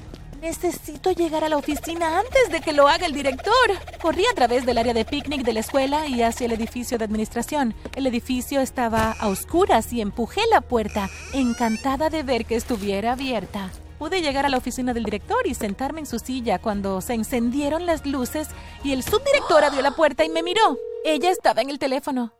Necesito 0.41 1.13
llegar 1.13 1.45
a 1.45 1.51
la 1.51 1.59
oficina 1.59 2.19
antes 2.19 2.51
de 2.51 2.63
que 2.63 2.73
lo 2.73 2.89
haga 2.89 3.05
el 3.05 3.13
director. 3.13 3.53
Corrí 4.01 4.25
a 4.25 4.35
través 4.35 4.65
del 4.65 4.79
área 4.79 4.95
de 4.95 5.05
picnic 5.05 5.43
de 5.43 5.53
la 5.53 5.61
escuela 5.61 6.07
y 6.07 6.23
hacia 6.23 6.47
el 6.47 6.53
edificio 6.53 6.97
de 6.97 7.05
administración. 7.05 7.75
El 7.95 8.07
edificio 8.07 8.61
estaba 8.61 9.13
a 9.13 9.29
oscuras 9.29 9.93
y 9.93 10.01
empujé 10.01 10.41
la 10.51 10.63
puerta, 10.63 11.11
encantada 11.35 12.09
de 12.09 12.23
ver 12.23 12.47
que 12.47 12.57
estuviera 12.57 13.13
abierta. 13.13 13.71
Pude 13.99 14.23
llegar 14.23 14.47
a 14.47 14.49
la 14.49 14.57
oficina 14.57 14.95
del 14.95 15.05
director 15.05 15.47
y 15.47 15.53
sentarme 15.53 16.01
en 16.01 16.07
su 16.07 16.19
silla 16.19 16.59
cuando 16.59 17.03
se 17.03 17.13
encendieron 17.13 17.85
las 17.85 18.07
luces 18.07 18.49
y 18.83 18.95
el 18.95 19.03
subdirector 19.03 19.63
abrió 19.63 19.83
la 19.83 19.91
puerta 19.91 20.25
y 20.25 20.31
me 20.31 20.43
miró. 20.43 20.79
Ella 21.05 21.31
estaba 21.31 21.61
en 21.61 21.69
el 21.69 21.79
teléfono. 21.79 22.33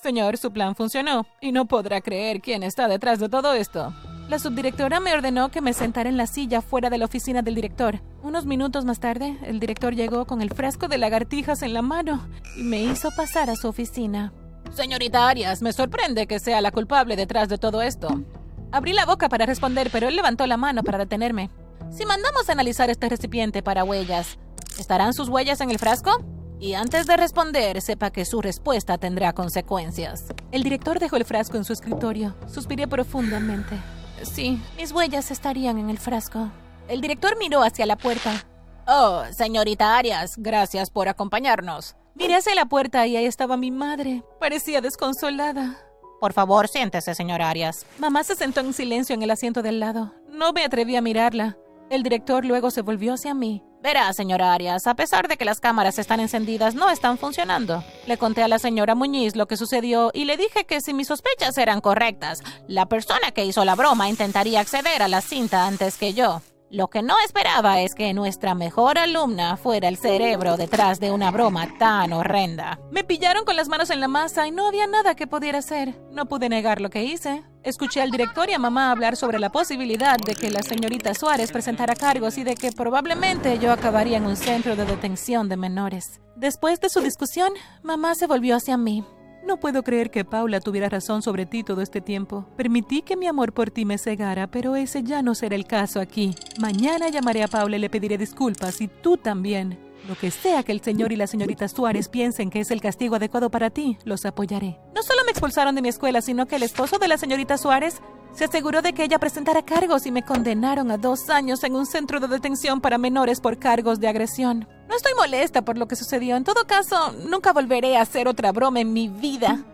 Señor, 0.00 0.38
su 0.38 0.52
plan 0.52 0.76
funcionó 0.76 1.26
y 1.40 1.50
no 1.50 1.66
podrá 1.66 2.00
creer 2.00 2.40
quién 2.40 2.62
está 2.62 2.86
detrás 2.86 3.18
de 3.18 3.28
todo 3.28 3.54
esto. 3.54 3.92
La 4.30 4.38
subdirectora 4.38 5.00
me 5.00 5.12
ordenó 5.12 5.50
que 5.50 5.60
me 5.60 5.72
sentara 5.72 6.08
en 6.08 6.16
la 6.16 6.28
silla 6.28 6.62
fuera 6.62 6.88
de 6.88 6.98
la 6.98 7.06
oficina 7.06 7.42
del 7.42 7.56
director. 7.56 8.00
Unos 8.22 8.46
minutos 8.46 8.84
más 8.84 9.00
tarde, 9.00 9.36
el 9.42 9.58
director 9.58 9.92
llegó 9.92 10.24
con 10.24 10.40
el 10.40 10.50
frasco 10.50 10.86
de 10.86 10.98
lagartijas 10.98 11.62
en 11.62 11.74
la 11.74 11.82
mano 11.82 12.28
y 12.56 12.62
me 12.62 12.80
hizo 12.80 13.10
pasar 13.16 13.50
a 13.50 13.56
su 13.56 13.66
oficina. 13.66 14.32
Señorita 14.72 15.28
Arias, 15.28 15.62
me 15.62 15.72
sorprende 15.72 16.28
que 16.28 16.38
sea 16.38 16.60
la 16.60 16.70
culpable 16.70 17.16
detrás 17.16 17.48
de 17.48 17.58
todo 17.58 17.82
esto. 17.82 18.22
Abrí 18.70 18.92
la 18.92 19.04
boca 19.04 19.28
para 19.28 19.46
responder, 19.46 19.90
pero 19.90 20.06
él 20.06 20.14
levantó 20.14 20.46
la 20.46 20.56
mano 20.56 20.84
para 20.84 20.98
detenerme. 20.98 21.50
Si 21.90 22.06
mandamos 22.06 22.48
a 22.48 22.52
analizar 22.52 22.88
este 22.88 23.08
recipiente 23.08 23.64
para 23.64 23.82
huellas, 23.82 24.38
¿estarán 24.78 25.12
sus 25.12 25.28
huellas 25.28 25.60
en 25.60 25.72
el 25.72 25.80
frasco? 25.80 26.24
Y 26.60 26.74
antes 26.74 27.08
de 27.08 27.16
responder, 27.16 27.82
sepa 27.82 28.12
que 28.12 28.24
su 28.24 28.40
respuesta 28.40 28.96
tendrá 28.96 29.32
consecuencias. 29.32 30.26
El 30.52 30.62
director 30.62 31.00
dejó 31.00 31.16
el 31.16 31.24
frasco 31.24 31.56
en 31.56 31.64
su 31.64 31.72
escritorio. 31.72 32.36
Suspiré 32.46 32.86
profundamente. 32.86 33.76
Sí, 34.22 34.60
mis 34.76 34.92
huellas 34.92 35.30
estarían 35.30 35.78
en 35.78 35.90
el 35.90 35.98
frasco. 35.98 36.50
El 36.88 37.00
director 37.00 37.36
miró 37.38 37.62
hacia 37.62 37.86
la 37.86 37.96
puerta. 37.96 38.44
Oh, 38.86 39.22
señorita 39.32 39.96
Arias, 39.96 40.34
gracias 40.36 40.90
por 40.90 41.08
acompañarnos. 41.08 41.96
Miré 42.14 42.36
hacia 42.36 42.54
la 42.54 42.66
puerta 42.66 43.06
y 43.06 43.16
ahí 43.16 43.24
estaba 43.24 43.56
mi 43.56 43.70
madre. 43.70 44.22
Parecía 44.40 44.80
desconsolada. 44.80 45.78
Por 46.20 46.32
favor, 46.32 46.68
siéntese, 46.68 47.14
señora 47.14 47.48
Arias. 47.48 47.86
Mamá 47.98 48.24
se 48.24 48.34
sentó 48.34 48.60
en 48.60 48.74
silencio 48.74 49.14
en 49.14 49.22
el 49.22 49.30
asiento 49.30 49.62
del 49.62 49.80
lado. 49.80 50.12
No 50.28 50.52
me 50.52 50.64
atreví 50.64 50.96
a 50.96 51.00
mirarla. 51.00 51.56
El 51.90 52.04
director 52.04 52.44
luego 52.44 52.70
se 52.70 52.82
volvió 52.82 53.14
hacia 53.14 53.34
mí. 53.34 53.64
Verá, 53.82 54.12
señora 54.12 54.54
Arias, 54.54 54.86
a 54.86 54.94
pesar 54.94 55.26
de 55.26 55.36
que 55.36 55.44
las 55.44 55.58
cámaras 55.58 55.98
están 55.98 56.20
encendidas, 56.20 56.76
no 56.76 56.88
están 56.88 57.18
funcionando. 57.18 57.82
Le 58.06 58.16
conté 58.16 58.44
a 58.44 58.48
la 58.48 58.60
señora 58.60 58.94
Muñiz 58.94 59.34
lo 59.34 59.48
que 59.48 59.56
sucedió 59.56 60.12
y 60.14 60.24
le 60.24 60.36
dije 60.36 60.66
que 60.66 60.80
si 60.80 60.94
mis 60.94 61.08
sospechas 61.08 61.58
eran 61.58 61.80
correctas, 61.80 62.44
la 62.68 62.86
persona 62.86 63.32
que 63.32 63.44
hizo 63.44 63.64
la 63.64 63.74
broma 63.74 64.08
intentaría 64.08 64.60
acceder 64.60 65.02
a 65.02 65.08
la 65.08 65.20
cinta 65.20 65.66
antes 65.66 65.96
que 65.96 66.14
yo. 66.14 66.42
Lo 66.70 66.86
que 66.86 67.02
no 67.02 67.16
esperaba 67.24 67.80
es 67.80 67.96
que 67.96 68.14
nuestra 68.14 68.54
mejor 68.54 68.96
alumna 68.96 69.56
fuera 69.56 69.88
el 69.88 69.96
cerebro 69.96 70.56
detrás 70.56 71.00
de 71.00 71.10
una 71.10 71.32
broma 71.32 71.76
tan 71.76 72.12
horrenda. 72.12 72.78
Me 72.92 73.02
pillaron 73.02 73.44
con 73.44 73.56
las 73.56 73.68
manos 73.68 73.90
en 73.90 73.98
la 73.98 74.06
masa 74.06 74.46
y 74.46 74.52
no 74.52 74.68
había 74.68 74.86
nada 74.86 75.16
que 75.16 75.26
pudiera 75.26 75.58
hacer. 75.58 76.00
No 76.12 76.26
pude 76.26 76.48
negar 76.48 76.80
lo 76.80 76.88
que 76.88 77.02
hice. 77.02 77.42
Escuché 77.62 78.00
al 78.00 78.10
director 78.10 78.48
y 78.48 78.54
a 78.54 78.58
mamá 78.58 78.90
hablar 78.90 79.16
sobre 79.16 79.38
la 79.38 79.52
posibilidad 79.52 80.16
de 80.18 80.34
que 80.34 80.50
la 80.50 80.62
señorita 80.62 81.12
Suárez 81.12 81.52
presentara 81.52 81.94
cargos 81.94 82.38
y 82.38 82.42
de 82.42 82.54
que 82.54 82.72
probablemente 82.72 83.58
yo 83.58 83.70
acabaría 83.70 84.16
en 84.16 84.24
un 84.24 84.36
centro 84.36 84.76
de 84.76 84.86
detención 84.86 85.50
de 85.50 85.58
menores. 85.58 86.22
Después 86.36 86.80
de 86.80 86.88
su 86.88 87.00
discusión, 87.00 87.52
mamá 87.82 88.14
se 88.14 88.26
volvió 88.26 88.56
hacia 88.56 88.78
mí. 88.78 89.04
No 89.46 89.58
puedo 89.58 89.82
creer 89.82 90.10
que 90.10 90.24
Paula 90.24 90.60
tuviera 90.60 90.88
razón 90.88 91.20
sobre 91.20 91.44
ti 91.44 91.62
todo 91.62 91.82
este 91.82 92.00
tiempo. 92.00 92.46
Permití 92.56 93.02
que 93.02 93.16
mi 93.16 93.26
amor 93.26 93.52
por 93.52 93.70
ti 93.70 93.84
me 93.84 93.98
cegara, 93.98 94.46
pero 94.46 94.74
ese 94.74 95.02
ya 95.02 95.20
no 95.20 95.34
será 95.34 95.54
el 95.54 95.66
caso 95.66 96.00
aquí. 96.00 96.34
Mañana 96.58 97.10
llamaré 97.10 97.42
a 97.42 97.48
Paula 97.48 97.76
y 97.76 97.80
le 97.80 97.90
pediré 97.90 98.16
disculpas, 98.16 98.80
y 98.80 98.88
tú 98.88 99.18
también. 99.18 99.89
Lo 100.08 100.16
que 100.16 100.30
sea 100.30 100.62
que 100.62 100.72
el 100.72 100.80
señor 100.80 101.12
y 101.12 101.16
la 101.16 101.26
señorita 101.26 101.68
Suárez 101.68 102.08
piensen 102.08 102.50
que 102.50 102.60
es 102.60 102.70
el 102.70 102.80
castigo 102.80 103.16
adecuado 103.16 103.50
para 103.50 103.70
ti, 103.70 103.98
los 104.04 104.24
apoyaré. 104.24 104.78
No 104.94 105.02
solo 105.02 105.22
me 105.24 105.30
expulsaron 105.30 105.74
de 105.74 105.82
mi 105.82 105.88
escuela, 105.88 106.22
sino 106.22 106.46
que 106.46 106.56
el 106.56 106.62
esposo 106.62 106.98
de 106.98 107.08
la 107.08 107.18
señorita 107.18 107.58
Suárez 107.58 108.00
se 108.34 108.44
aseguró 108.44 108.80
de 108.80 108.92
que 108.92 109.04
ella 109.04 109.18
presentara 109.18 109.62
cargos 109.62 110.06
y 110.06 110.12
me 110.12 110.24
condenaron 110.24 110.90
a 110.90 110.96
dos 110.96 111.28
años 111.30 111.64
en 111.64 111.74
un 111.74 111.86
centro 111.86 112.20
de 112.20 112.28
detención 112.28 112.80
para 112.80 112.98
menores 112.98 113.40
por 113.40 113.58
cargos 113.58 114.00
de 114.00 114.08
agresión. 114.08 114.68
No 114.88 114.96
estoy 114.96 115.12
molesta 115.14 115.62
por 115.62 115.76
lo 115.76 115.86
que 115.86 115.96
sucedió. 115.96 116.36
En 116.36 116.44
todo 116.44 116.66
caso, 116.66 117.12
nunca 117.28 117.52
volveré 117.52 117.96
a 117.96 118.02
hacer 118.02 118.28
otra 118.28 118.52
broma 118.52 118.80
en 118.80 118.92
mi 118.92 119.08
vida. 119.08 119.64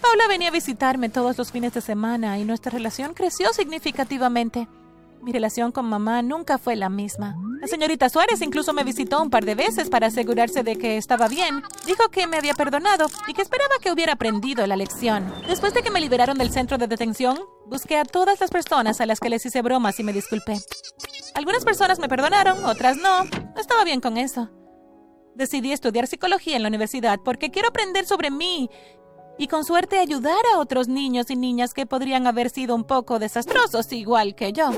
Paula 0.00 0.28
venía 0.28 0.48
a 0.48 0.52
visitarme 0.52 1.08
todos 1.08 1.38
los 1.38 1.50
fines 1.50 1.72
de 1.72 1.80
semana 1.80 2.38
y 2.38 2.44
nuestra 2.44 2.70
relación 2.70 3.14
creció 3.14 3.52
significativamente. 3.54 4.68
Mi 5.24 5.32
relación 5.32 5.72
con 5.72 5.86
mamá 5.86 6.20
nunca 6.20 6.58
fue 6.58 6.76
la 6.76 6.90
misma. 6.90 7.34
La 7.62 7.66
señorita 7.66 8.10
Suárez 8.10 8.42
incluso 8.42 8.74
me 8.74 8.84
visitó 8.84 9.22
un 9.22 9.30
par 9.30 9.46
de 9.46 9.54
veces 9.54 9.88
para 9.88 10.08
asegurarse 10.08 10.62
de 10.62 10.76
que 10.76 10.98
estaba 10.98 11.28
bien. 11.28 11.62
Dijo 11.86 12.10
que 12.10 12.26
me 12.26 12.36
había 12.36 12.52
perdonado 12.52 13.06
y 13.26 13.32
que 13.32 13.40
esperaba 13.40 13.76
que 13.80 13.90
hubiera 13.90 14.12
aprendido 14.12 14.66
la 14.66 14.76
lección. 14.76 15.32
Después 15.48 15.72
de 15.72 15.82
que 15.82 15.90
me 15.90 16.02
liberaron 16.02 16.36
del 16.36 16.50
centro 16.50 16.76
de 16.76 16.88
detención, 16.88 17.38
busqué 17.64 17.96
a 17.96 18.04
todas 18.04 18.38
las 18.38 18.50
personas 18.50 19.00
a 19.00 19.06
las 19.06 19.18
que 19.18 19.30
les 19.30 19.46
hice 19.46 19.62
bromas 19.62 19.98
y 19.98 20.04
me 20.04 20.12
disculpé. 20.12 20.58
Algunas 21.34 21.64
personas 21.64 21.98
me 21.98 22.08
perdonaron, 22.08 22.62
otras 22.66 22.98
no. 22.98 23.24
No 23.24 23.60
estaba 23.60 23.82
bien 23.84 24.02
con 24.02 24.18
eso. 24.18 24.50
Decidí 25.34 25.72
estudiar 25.72 26.06
psicología 26.06 26.56
en 26.56 26.62
la 26.64 26.68
universidad 26.68 27.18
porque 27.24 27.50
quiero 27.50 27.68
aprender 27.68 28.04
sobre 28.04 28.30
mí 28.30 28.68
y 29.38 29.48
con 29.48 29.64
suerte 29.64 30.00
ayudar 30.00 30.44
a 30.52 30.58
otros 30.58 30.86
niños 30.86 31.30
y 31.30 31.36
niñas 31.36 31.72
que 31.72 31.86
podrían 31.86 32.26
haber 32.26 32.50
sido 32.50 32.74
un 32.74 32.84
poco 32.84 33.18
desastrosos 33.18 33.90
igual 33.94 34.34
que 34.34 34.52
yo. 34.52 34.70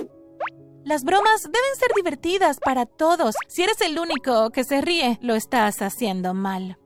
Las 0.87 1.03
bromas 1.03 1.43
deben 1.43 1.77
ser 1.77 1.89
divertidas 1.97 2.61
para 2.61 2.87
todos. 2.87 3.35
Si 3.49 3.65
eres 3.65 3.81
el 3.81 3.99
único 3.99 4.51
que 4.51 4.63
se 4.63 4.81
ríe, 4.81 5.19
lo 5.21 5.35
estás 5.35 5.83
haciendo 5.83 6.33
mal. 6.33 6.79